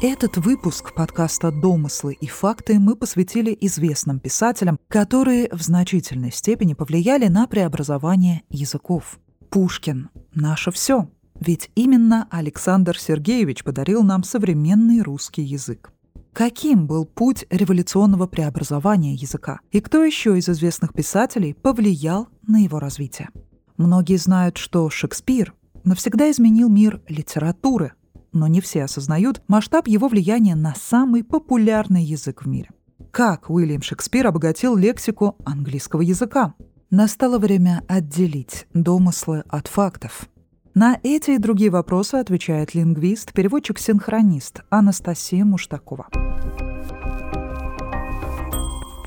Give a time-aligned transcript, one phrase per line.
[0.00, 7.26] Этот выпуск подкаста «Домыслы и факты» мы посвятили известным писателям, которые в значительной степени повлияли
[7.26, 9.18] на преобразование языков.
[9.50, 11.10] Пушкин— наше все.
[11.40, 15.92] Ведь именно Александр Сергеевич подарил нам современный русский язык.
[16.32, 19.58] Каким был путь революционного преобразования языка?
[19.72, 23.30] И кто еще из известных писателей повлиял на его развитие?
[23.76, 27.94] Многие знают, что Шекспир навсегда изменил мир литературы,
[28.38, 32.70] но не все осознают масштаб его влияния на самый популярный язык в мире.
[33.10, 36.54] Как Уильям Шекспир обогатил лексику английского языка?
[36.90, 40.28] Настало время отделить домыслы от фактов.
[40.74, 46.06] На эти и другие вопросы отвечает лингвист, переводчик-синхронист Анастасия Муштакова.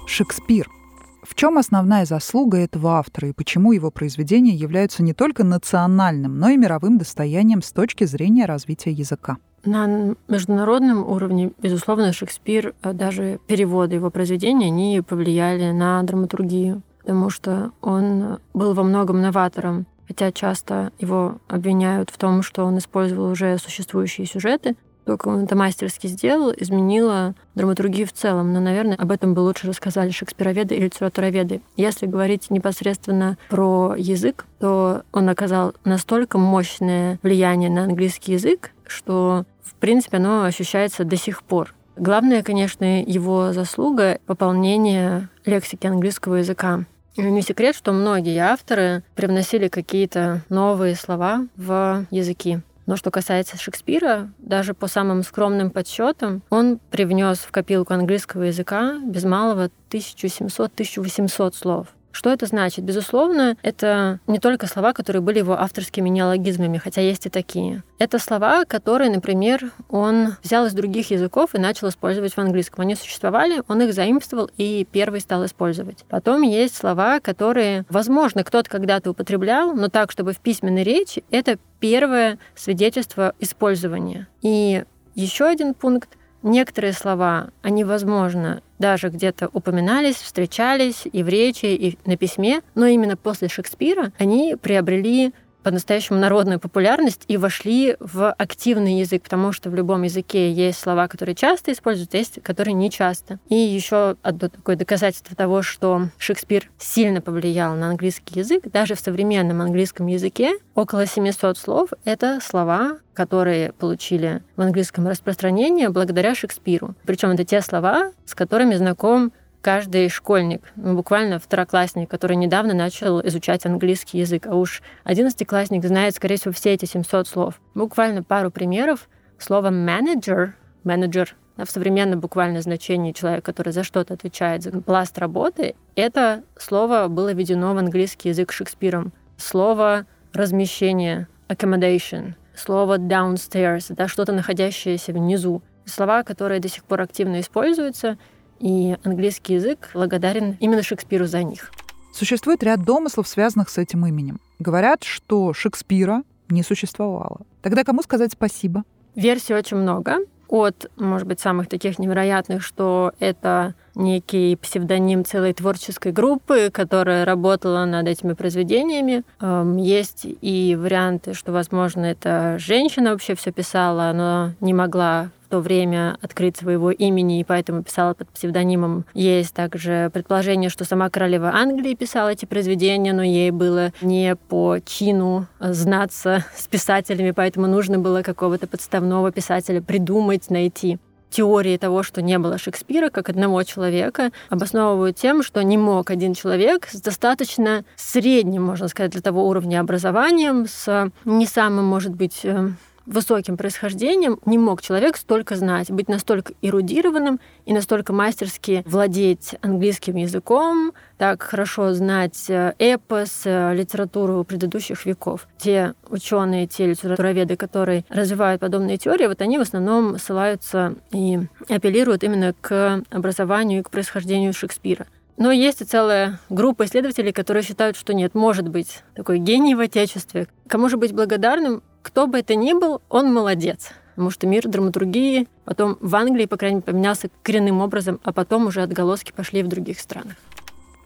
[0.06, 0.70] Шекспир–
[1.24, 6.50] в чем основная заслуга этого автора и почему его произведения являются не только национальным, но
[6.50, 9.38] и мировым достоянием с точки зрения развития языка?
[9.64, 17.30] На международном уровне, безусловно, Шекспир, э, даже переводы его произведений, они повлияли на драматургию, потому
[17.30, 23.32] что он был во многом новатором хотя часто его обвиняют в том, что он использовал
[23.32, 28.54] уже существующие сюжеты, как он это мастерски сделал, изменило драматургию в целом.
[28.54, 31.62] Но, наверное, об этом бы лучше рассказали шекспироведы и литературоведы.
[31.78, 39.46] Если говорить непосредственно про язык, то он оказал настолько мощное влияние на английский язык, что,
[39.64, 41.74] в принципе, оно ощущается до сих пор.
[41.98, 46.86] Главное, конечно, его заслуга— пополнение лексики английского языка.
[47.18, 52.62] Не секрет, что многие авторы привносили какие-то новые слова в языки.
[52.92, 59.00] Но что касается Шекспира, даже по самым скромным подсчетам, он привнес в копилку английского языка
[59.02, 61.88] без малого 1700-1800 слов.
[62.12, 62.84] Что это значит?
[62.84, 67.84] Безусловно, это не только слова, которые были его авторскими неологизмами, хотя есть и такие.
[68.00, 72.82] Это слова, которые, например, он взял из других языков и начал использовать в английском.
[72.82, 76.06] Они существовали, он их заимствовал и первый стал использовать.
[76.10, 81.58] Потом есть слова, которые, возможно, кто-то когда-то употреблял, но так, чтобы в письменной речи, это
[81.80, 84.28] первое свидетельство использования.
[84.42, 84.84] И
[85.16, 86.10] еще один пункт
[86.44, 92.88] Некоторые слова, они, возможно, даже где-то упоминались, встречались и в речи, и на письме, но
[92.88, 95.34] именно после Шекспира они приобрели
[95.64, 101.08] по-настоящему народную популярность и вошли в активный язык, потому что в любом языке есть слова,
[101.08, 103.40] которые часто используются, есть, которые не часто.
[103.50, 109.00] И еще одно такое доказательство того, что Шекспир сильно повлиял на английский язык, даже в
[109.00, 116.96] современном английском языке около 700 слов— это слова, которые получили в английском распространение благодаря Шекспиру.
[117.06, 123.22] Причем это те слова, с которыми знаком каждый школьник, ну, буквально второклассник, который недавно начал
[123.28, 127.62] изучать английский язык, а уж одиннадцатиклассник знает, скорее всего, все эти 700 слов.
[127.76, 129.08] Буквально пару примеров.
[129.38, 135.76] Слово «менеджер», менеджер в современном буквально значении человек, который за что-то отвечает за пласт работы,
[135.96, 139.14] это слово было введено в английский язык Шекспиром.
[139.38, 145.62] Слово «размещение», accommodation, слово downstairs, это что-то находящееся внизу.
[145.86, 148.18] Слова, которые до сих пор активно используются,
[148.62, 151.72] и английский язык благодарен именно Шекспиру за них.
[152.14, 154.40] Существует ряд домыслов, связанных с этим именем.
[154.60, 157.42] Говорят, что Шекспира не существовало.
[157.62, 158.84] Тогда кому сказать спасибо?
[159.16, 160.18] Версий очень много.
[160.48, 167.86] От, может быть, самых таких невероятных, что это некий псевдоним целой творческой группы, которая работала
[167.86, 169.24] над этими произведениями.
[169.40, 175.60] Эм, есть и варианты, что, возможно, это женщина вообще все писала, но не могла то
[175.60, 179.06] время открыть своего имени, и поэтому писала под псевдонимом.
[179.14, 184.78] Есть также предположение, что сама королева Англии писала эти произведения, но ей было не по
[184.84, 190.98] чину знаться с писателями, поэтому нужно было какого-то подставного писателя придумать, найти
[191.32, 196.34] теории того, что не было Шекспира как одного человека, обосновывают тем, что не мог один
[196.34, 202.42] человек с достаточно средним, можно сказать, для того уровня образованием, с не самым, может быть,
[202.44, 202.70] э,
[203.06, 210.16] высоким происхождением не мог человек столько знать, быть настолько эрудированным и настолько мастерски владеть английским
[210.16, 215.48] языком, так хорошо знать э, эпос, э, литературу предыдущих веков.
[215.58, 221.40] Те ученые, те литературоведы, которые развивают подобные теории, вот они в основном ссылаются и
[221.70, 225.08] апеллируют именно к образованию и к происхождению Шекспира.
[225.38, 229.80] Но есть и целая группа исследователей, которые считают, что нет, может быть такой гений в
[229.80, 230.48] Отечестве.
[230.68, 231.82] Кому же быть благодарным?
[232.02, 233.92] Кто бы это ни был, он молодец.
[234.16, 238.68] Потому что мир драматургии потом в Англии, по крайней мере, поменялся коренным образом, а потом
[238.68, 240.36] уже отголоски пошли в других странах.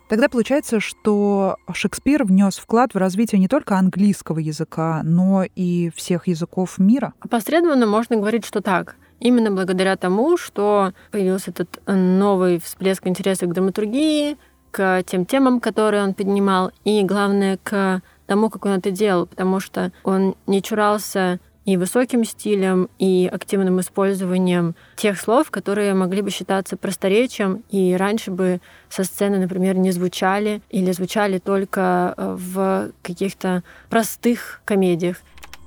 [0.09, 6.27] Тогда получается, что Шекспир внес вклад в развитие не только английского языка, но и всех
[6.27, 7.13] языков мира.
[7.21, 8.97] Опосредованно можно говорить, что так.
[9.19, 14.37] именно благодаря тому, что появился этот новый всплеск интереса к драматургии,
[14.71, 19.59] к тем темам, которые он поднимал, и, главное, к тому, как он это делал, потому
[19.59, 26.29] что он не чурался и высоким стилем, и активным использованием тех слов, которые могли бы
[26.29, 32.91] считаться просторечием, и раньше бы со сцены, например, не звучали или звучали только э, в
[33.01, 35.17] каких-то простых комедиях.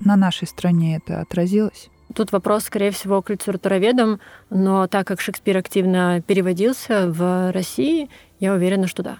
[0.00, 1.90] На нашей стране это отразилось?
[2.14, 4.20] Тут вопрос, скорее всего, к литературоведам,
[4.50, 8.08] но так как Шекспир активно переводился в России,
[8.40, 9.19] я уверена, что да.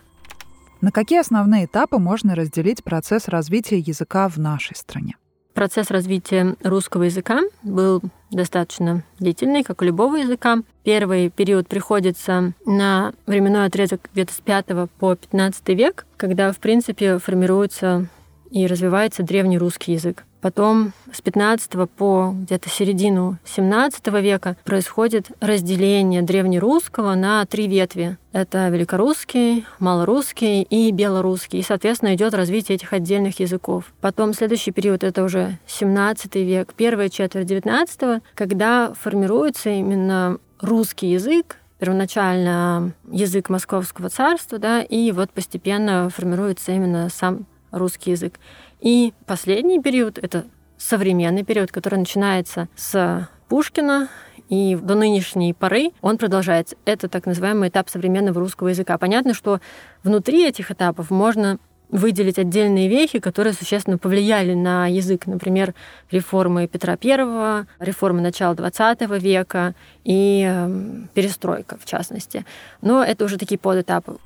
[0.81, 5.17] На какие основные этапы можно разделить процесс развития языка в нашей стране?
[5.53, 10.59] Процесс развития русского языка был достаточно длительный, как у любого языка.
[10.85, 14.67] Первый период приходится на временной отрезок где-то с 5
[15.01, 18.07] по 15 век, когда, в принципе, формируется
[18.53, 20.25] и развивается древний русский язык.
[20.41, 28.19] Потом с 15 по где-то середину 17 века происходит разделение древнерусского на три ветви.
[28.33, 31.59] Это великорусский, малорусский и белорусский.
[31.59, 33.93] И, соответственно, идет развитие этих отдельных языков.
[34.01, 41.57] Потом следующий период— это уже 17 век, первая четверть 19 когда формируется именно русский язык,
[41.79, 48.39] первоначально язык Московского царства, да, и вот постепенно формируется именно сам русский язык.
[48.81, 50.47] И последний период— это
[50.77, 54.09] современный период, который начинается с Пушкина,
[54.49, 56.77] и до нынешней поры он продолжается.
[56.85, 58.97] Это так называемый этап современного русского языка.
[58.97, 59.61] Понятно, что
[60.03, 61.59] внутри этих этапов можно
[61.91, 65.27] выделить отдельные вехи, которые существенно повлияли на язык.
[65.27, 65.75] Например,
[66.11, 72.45] реформы Петра I, реформы начала XX века и эм, перестройка, в частности.
[72.83, 74.19] Но это уже такие подэтапы.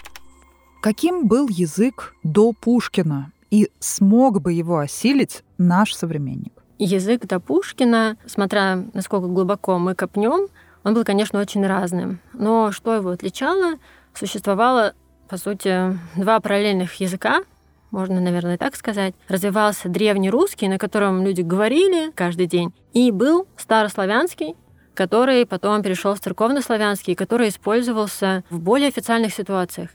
[0.83, 3.31] Каким был язык до Пушкина?
[3.53, 6.65] И смог бы его осилить наш современник?
[6.79, 10.49] Язык до Пушкина, смотря насколько глубоко мы копнем,
[10.83, 12.19] он был, конечно, очень разным.
[12.33, 13.75] Но что его отличало?
[14.15, 14.95] Существовало,
[15.29, 17.45] по сути, два параллельных языка,
[17.91, 19.15] можно, наверное, так сказать.
[19.29, 24.57] Развивался древний русский, на котором люди говорили каждый день, и был старославянский,
[24.95, 29.91] который потом перешел в церковнославянский, который использовался в более официальных ситуациях.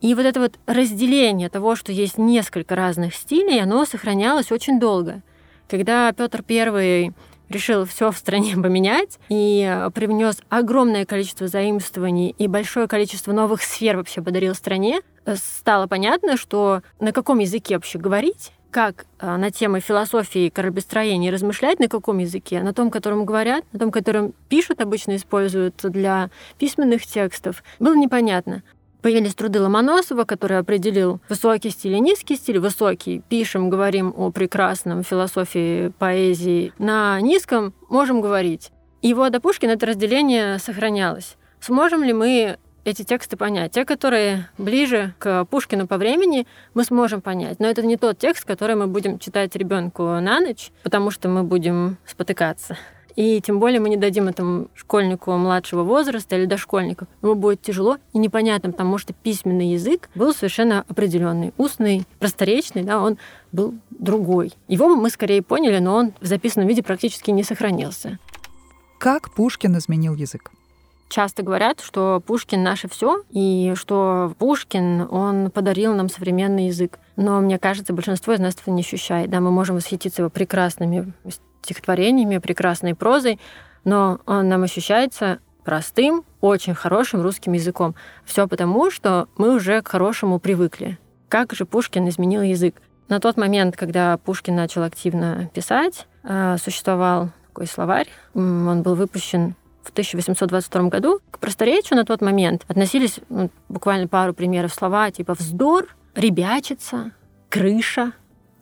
[0.00, 5.22] И вот это вот разделение того, что есть несколько разных стилей, оно сохранялось очень долго.
[5.68, 7.12] Когда Петр I
[7.48, 13.62] решил все в стране поменять и э, привнес огромное количество заимствований и большое количество новых
[13.62, 19.36] сфер вообще подарил стране, э, стало понятно, что на каком языке вообще говорить, как э,
[19.36, 23.92] на темы философии и кораблестроения размышлять, на каком языке, на том, котором говорят, на том,
[23.92, 28.64] которым пишут, обычно используют для письменных текстов, было непонятно.
[29.04, 32.58] Появились труды Ломоносова, который определил высокий стиль и низкий стиль.
[32.58, 36.72] Высокий— пишем, говорим о прекрасном философии, поэзии.
[36.78, 38.70] На низком можем говорить.
[39.02, 41.36] Его до Пушкина это разделение сохранялось.
[41.60, 43.72] Сможем ли мы эти тексты понять.
[43.72, 47.60] Те, которые ближе к Пушкину по времени, мы сможем понять.
[47.60, 51.42] Но это не тот текст, который мы будем читать ребенку на ночь, потому что мы
[51.42, 52.78] будем спотыкаться.
[53.16, 57.06] И тем более мы не дадим этому школьнику младшего возраста или дошкольнику.
[57.22, 61.52] Ему будет тяжело и непонятно, потому что письменный язык был совершенно определенный.
[61.56, 63.18] Устный, просторечный, да, он
[63.52, 64.52] был другой.
[64.68, 68.18] Его мы скорее поняли, но он в записанном виде практически не сохранился.
[68.98, 70.50] Как Пушкин изменил язык?
[71.08, 76.98] Часто говорят, что Пушкин наше все, и что Пушкин, он подарил нам современный язык.
[77.16, 79.30] Но мне кажется, большинство из нас этого не ощущает.
[79.30, 81.12] Да, мы можем восхититься его прекрасными
[81.64, 83.40] стихотворениями, прекрасной прозой,
[83.84, 87.94] но он нам ощущается простым, очень хорошим русским языком.
[88.24, 90.98] Все потому, что мы уже к хорошему привыкли.
[91.28, 92.76] Как же Пушкин изменил язык?
[93.08, 98.08] На тот момент, когда Пушкин начал активно писать, э, существовал такой словарь.
[98.34, 101.20] Он был выпущен в 1822 году.
[101.30, 107.12] К просторечию на тот момент относились ну, буквально пару примеров слова типа «вздор», «ребячица»,
[107.50, 108.12] «крыша»,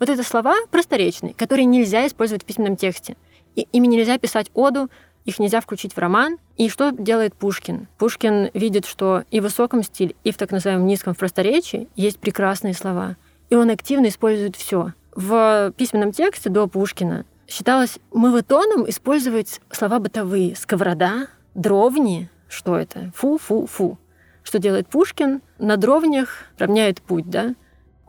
[0.02, 3.16] вот это слова просторечные, которые нельзя использовать в письменном тексте.
[3.54, 4.90] И ими нельзя писать оду,
[5.24, 6.38] их нельзя включить в роман.
[6.56, 7.86] И что делает Пушкин?
[7.98, 12.74] Пушкин видит, что и в высоком стиле, и в так называемом низком просторечии есть прекрасные
[12.74, 13.16] слова.
[13.48, 14.92] И он активно использует все.
[15.14, 20.56] В письменном тексте до Пушкина считалось мывотоном использовать слова бытовые.
[20.56, 22.28] Сковорода, дровни.
[22.48, 23.12] Что это?
[23.14, 23.98] Фу-фу-фу.
[24.42, 25.42] Что делает Пушкин?
[25.58, 27.54] На дровнях равняет путь, да?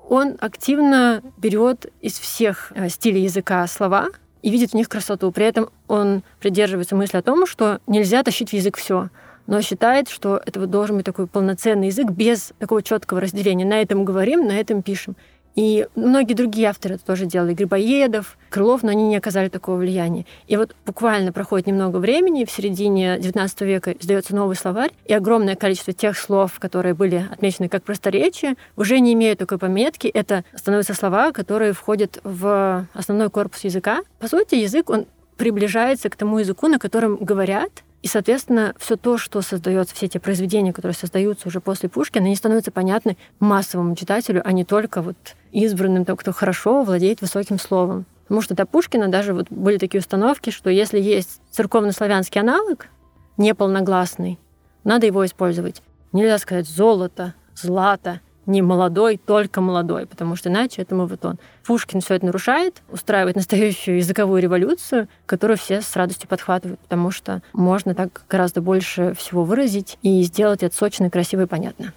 [0.10, 4.10] Он активно берет из всех э, стилей языка слова
[4.42, 5.32] и видит в них красоту.
[5.32, 9.10] При этом он придерживается мысли о том, что нельзя тащить в язык все,
[9.48, 13.66] но считает, что это должен быть такой полноценный язык без такого четкого разделения.
[13.66, 15.16] На этом говорим, на этом пишем.
[15.56, 20.26] И многие другие авторы это тоже делали, Грибоедов, Крылов, но они не оказали такого влияния.
[20.48, 25.56] И вот буквально проходит немного времени, в середине XIX века издается новый словарь, и огромное
[25.56, 30.08] количество тех слов, которые были отмечены как просторечие, уже не имеют такой пометки.
[30.08, 34.02] Это становятся слова, которые входят в основной корпус языка.
[34.20, 35.06] По сути, язык, он
[35.38, 40.18] приближается к тому языку, на котором говорят, и, соответственно, все то, что создается, все эти
[40.18, 45.16] произведения, которые создаются уже после Пушкина, они становятся понятны массовому читателю, а не только вот
[45.54, 48.06] избранным, тому, кто хорошо владеет высоким словом.
[48.24, 52.88] Потому что до Пушкина даже вот были такие установки, что если есть церковнославянский аналог,
[53.38, 54.38] неполногласный,
[54.84, 55.82] надо его использовать.
[56.12, 61.40] Нельзя сказать золото, злато, не молодой, только молодой, потому что иначе это мовитон.
[61.66, 67.42] Пушкин все это нарушает, устраивает настоящую языковую революцию, которую все с радостью подхватывают, потому что
[67.54, 71.94] можно так гораздо больше всего выразить и сделать это сочно, красиво и понятно.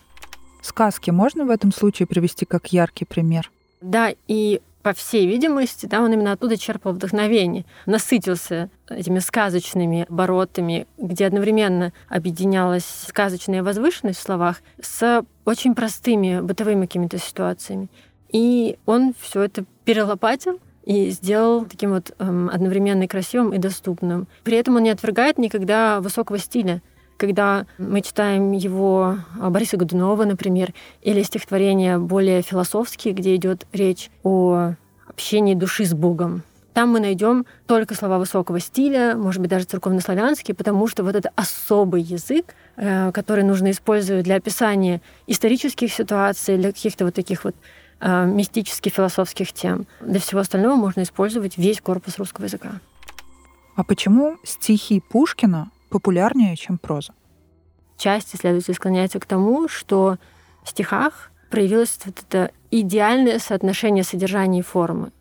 [0.63, 3.51] Сказки можно в этом случае привести как яркий пример?
[3.87, 10.89] Да, и по всей видимости, да, он именно оттуда черпал вдохновение, насытился этими сказочными оборотами,
[10.99, 17.89] где одновременно объединялась сказочная возвышенность в словах с очень простыми бытовыми какими-то ситуациями.
[18.33, 24.27] И он все это перелопатил и сделал таким вот эм, одновременно красивым и доступным.
[24.43, 26.83] При этом он не отвергает никогда высокого стиля
[27.17, 34.11] когда мы читаем его а, Бориса Годунова, например, или стихотворения более философские, где идет речь
[34.23, 34.73] о
[35.09, 36.43] общении души с Богом.
[36.77, 41.31] Там мы найдем только слова высокого стиля, может быть, даже церковнославянские, потому что вот это
[41.35, 47.57] особый язык, э, который нужно использовать для описания исторических ситуаций, для каких-то вот таких вот
[48.01, 49.87] э, мистических, философских тем.
[50.03, 52.73] Для всего остального можно использовать весь корпус русского языка.
[53.75, 57.15] А почему стихи Пушкина популярнее, чем проза?
[57.97, 60.17] Часть исследователей склоняется к тому, что
[60.63, 65.13] в стихах проявилось вот это идеальное соотношение содержания и формы.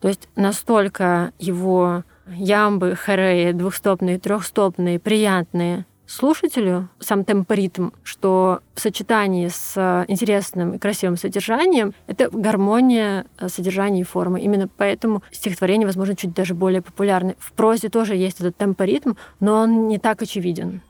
[0.00, 9.48] То есть настолько его ямбы, хореи, двухстопные, трехстопные, приятные слушателю, сам темпоритм, что в сочетании
[9.48, 14.40] с интересным и красивым содержанием это гармония содержания и формы.
[14.40, 17.36] Именно поэтому стихотворение, возможно, чуть даже более популярны.
[17.38, 20.80] В прозе тоже есть этот темпоритм, но он не так очевиден.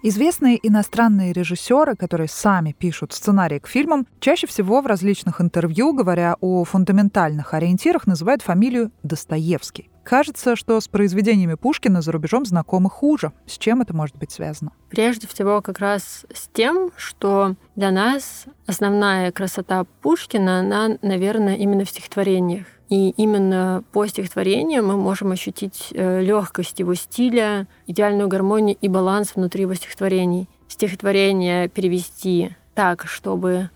[0.00, 6.36] Известные иностранные режиссеры, которые сами пишут сценарии к фильмам, чаще всего в различных интервью, говоря
[6.40, 9.90] о фундаментальных ориентирах, называют фамилию Достоевский.
[10.04, 13.32] Кажется, что с произведениями Пушкина за рубежом знакомы хуже.
[13.46, 14.70] С чем это может быть связано?
[14.88, 21.84] Прежде всего, как раз с тем, что для нас основная красота Пушкина, она, наверное, именно
[21.84, 22.66] в стихотворениях.
[22.88, 29.32] И именно по стихотворению мы можем ощутить э, легкость его стиля, идеальную гармонию и баланс
[29.34, 30.48] внутри его стихотворений.
[30.68, 33.70] Стихотворение перевести так, чтобы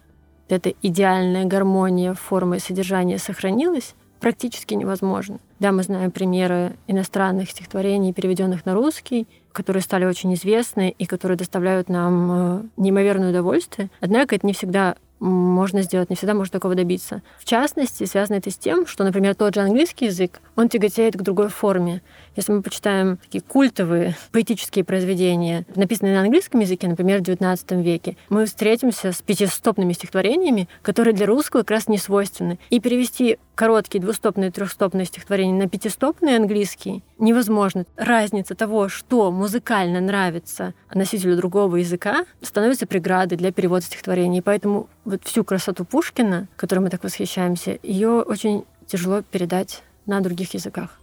[0.48, 5.40] эта идеальная гармония формы и содержания сохранилась, практически невозможно.
[5.58, 11.36] Да, мы знаем примеры иностранных стихотворений, переведенных на русский, которые стали очень известны и которые
[11.36, 13.90] доставляют нам э, неимоверное удовольствие.
[14.00, 17.22] Однако это не всегда можно сделать, не всегда можно такого добиться.
[17.38, 21.22] В частности, связано это с тем, что, например, тот же английский язык, он тяготеет к
[21.22, 22.02] другой форме.
[22.34, 28.16] Если мы почитаем такие культовые поэтические произведения, написанные на английском языке, например, в XIX веке,
[28.30, 32.58] мы встретимся с пятистопными стихотворениями, которые для русского как раз не свойственны.
[32.70, 37.84] И перевести короткие двустопные, трехстопные стихотворения на пятистопные английский невозможно.
[37.96, 44.42] Разница того, что музыкально нравится носителю другого языка, становится преградой для перевода стихотворений.
[44.42, 50.54] Поэтому вот всю красоту Пушкина, которой мы так восхищаемся, ее очень тяжело передать на других
[50.54, 50.98] языках.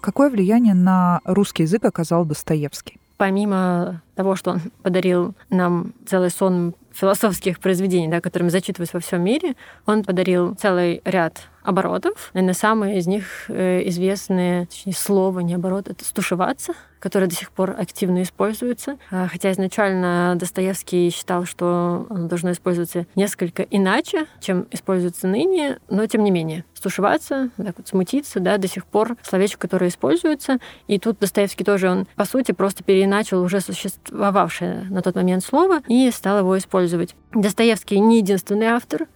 [0.00, 2.98] Какое влияние на русский язык оказал Достоевский?
[3.16, 9.22] Помимо того, что он подарил нам целый сон философских произведений, да, которыми зачитываются во всем
[9.22, 12.30] мире, он подарил целый ряд оборотов.
[12.34, 17.50] Наверное, самые из них э, известные, точнее, слово, не оборот, это «стушеваться», которое до сих
[17.50, 18.98] пор активно используется.
[19.10, 26.06] А, хотя изначально Достоевский считал, что оно должно использоваться несколько иначе, чем используется ныне, но
[26.06, 26.64] тем не менее.
[26.74, 30.58] Стушеваться, так вот, смутиться, да, до сих пор словечко, которое используется.
[30.86, 35.80] И тут Достоевский тоже, он, по сути, просто переначал уже существовавшее на тот момент слово
[35.88, 37.16] и стал его использовать.
[37.32, 39.06] Достоевский не единственный автор,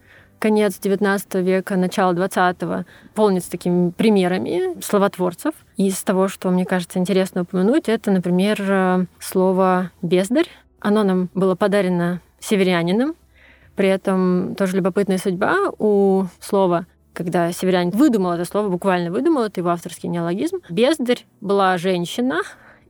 [0.44, 2.84] конец XIX века, начало XX
[3.14, 5.54] полнится такими примерами словотворцев.
[5.78, 10.48] Из того, что мне кажется интересно упомянуть, это, например, э, слово «бездарь».
[10.80, 13.14] Оно нам было подарено северянином.
[13.74, 16.84] При этом тоже любопытная судьба у слова
[17.14, 20.58] когда северянин выдумал это слово, буквально выдумал, это его авторский неологизм.
[20.68, 22.40] Бездарь была женщина,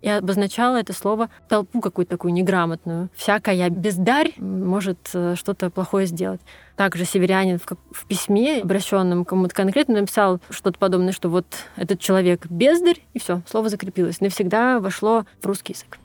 [0.05, 3.09] и обозначало это слово толпу какую-то такую неграмотную.
[3.17, 6.43] Всякая бездарь может э, что-то плохое сделать.
[6.77, 11.47] Также северянин в, в письме, обращенном кому-то конкретно, написал что-то подобное, что вот
[11.77, 14.21] этот человек бездарь, и все, слово закрепилось.
[14.21, 15.99] Навсегда вошло в русский язык.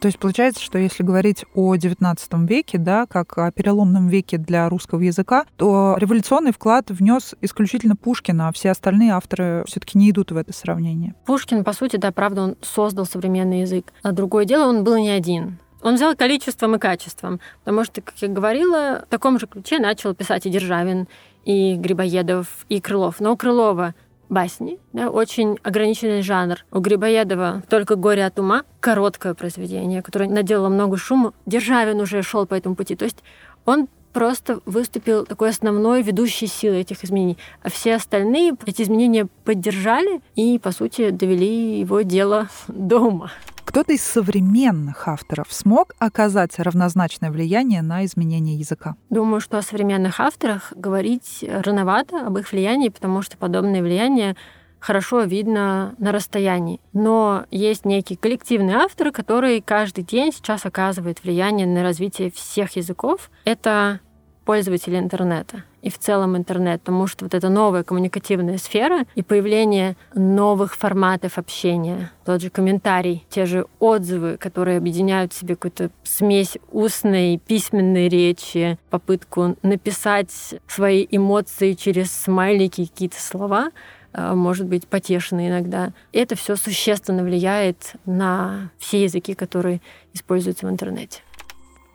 [0.00, 2.16] То есть получается, что если говорить о XIX
[2.46, 8.40] веке, да, как о переломном веке для русского языка, то революционный вклад внес исключительно Пушкин,
[8.40, 11.14] а все остальные авторы все-таки не идут в это сравнение.
[11.26, 13.92] Пушкин, по сути, да, правда, он создал современный язык.
[14.02, 15.58] А другое дело, он был не один.
[15.82, 20.14] Он взял количеством и качеством, потому что, как я говорила, в таком же ключе начал
[20.14, 21.08] писать и Державин,
[21.44, 23.20] и Грибоедов, и Крылов.
[23.20, 23.94] Но у Крылова
[24.30, 26.64] басни, да, очень ограниченный жанр.
[26.70, 31.34] У Грибоедова «Только горе от ума» короткое произведение, которое наделало много шума.
[31.44, 32.96] Державин уже шел по этому пути.
[32.96, 33.18] То есть
[33.66, 37.38] он просто выступил такой основной ведущей силой этих изменений.
[37.62, 43.30] А все остальные эти изменения поддержали и, по сути, довели его дело до ума.
[43.70, 48.96] Кто-то из современных авторов смог оказать равнозначное влияние на изменение языка?
[49.10, 54.34] Думаю, что о современных авторах говорить рановато об их влиянии, потому что подобное влияние
[54.80, 56.80] хорошо видно на расстоянии.
[56.92, 63.30] Но есть некий коллективный автор, который каждый день сейчас оказывает влияние на развитие всех языков.
[63.44, 64.00] Это
[64.44, 69.96] пользователи интернета и в целом интернет, потому что вот эта новая коммуникативная сфера и появление
[70.14, 76.58] новых форматов общения, тот же комментарий, те же отзывы, которые объединяют в себе какую-то смесь
[76.70, 80.30] устной, письменной речи, попытку написать
[80.66, 83.70] свои эмоции через смайлики, какие-то слова,
[84.12, 85.92] э, может быть, потешно иногда.
[86.12, 89.80] Это все существенно влияет на все языки, которые
[90.12, 91.22] используются в интернете.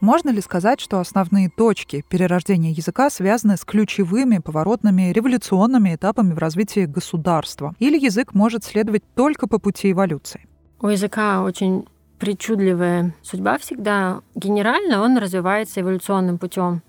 [0.02, 6.38] Можно ли сказать, что основные точки перерождения языка связаны с ключевыми поворотными революционными этапами в
[6.38, 7.74] развитии государства?
[7.80, 10.48] Или язык может следовать только по пути эволюции?
[10.80, 11.88] У языка очень
[12.20, 14.22] причудливая судьба всегда.
[14.36, 16.82] Генерально он развивается эволюционным путем.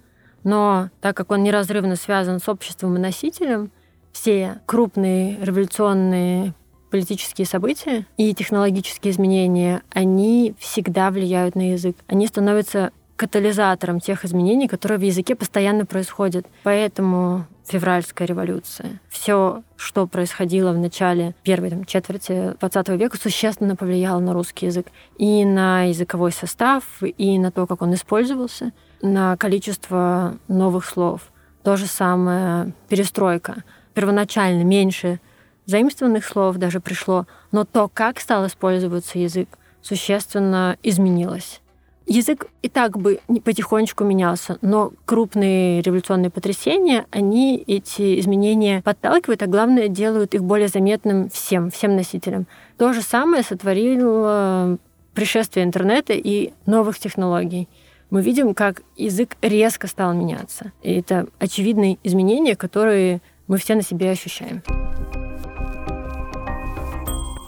[0.45, 3.71] Но так как он неразрывно связан с обществом и носителем,
[4.13, 6.55] все крупные революционные
[6.91, 11.97] политические события и технологические изменения, они всегда влияют на язык.
[12.09, 16.47] Они становятся катализатором тех изменений, которые в языке постоянно происходят.
[16.63, 24.21] Поэтому февральская революция, все, что происходило в начале первой там, четверти XX века, существенно повлияло
[24.21, 24.87] на русский язык.
[25.19, 28.73] И на языковой состав, и на то, как он использовался,
[29.03, 31.23] на количество новых слов.
[31.63, 33.65] То же самое перестройка.
[33.95, 35.21] Первоначально меньше
[35.67, 39.49] заимствованных слов даже пришло, но то, как стал использоваться язык,
[39.83, 41.61] существенно изменилось.
[42.09, 49.47] Язык и так бы потихонечку менялся, но крупные революционные потрясения, они эти изменения подталкивают, а
[49.47, 52.47] главное, делают их более заметным всем, всем носителям.
[52.79, 54.79] То же самое сотворило
[55.15, 57.69] пришествие интернета и новых технологий.
[58.11, 60.71] Мы видим, как язык резко стал меняться.
[60.83, 64.63] И это очевидные изменения, которые мы все на себе ощущаем.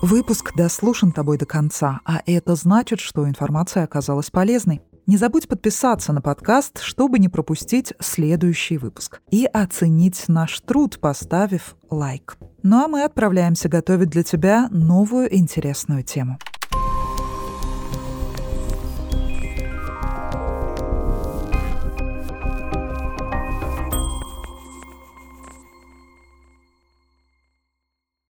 [0.09, 4.81] Выпуск дослушан тобой до конца, а это значит, что информация оказалась полезной.
[5.07, 9.21] Не забудь подписаться на подкаст, чтобы не пропустить следующий выпуск.
[9.31, 12.39] И оценить наш труд, поставив лайк.
[12.63, 16.39] Ну а мы отправляемся готовить для тебя новую интересную тему.